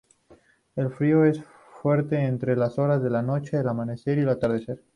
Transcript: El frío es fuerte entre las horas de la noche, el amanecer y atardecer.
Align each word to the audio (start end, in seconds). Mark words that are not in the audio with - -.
El 0.75 0.89
frío 0.89 1.25
es 1.25 1.43
fuerte 1.79 2.17
entre 2.17 2.55
las 2.57 2.79
horas 2.79 3.03
de 3.03 3.11
la 3.11 3.21
noche, 3.21 3.59
el 3.59 3.67
amanecer 3.67 4.17
y 4.17 4.27
atardecer. 4.27 4.81